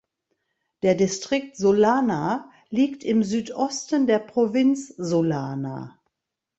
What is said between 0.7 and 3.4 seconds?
Der Distrikt Sullana liegt im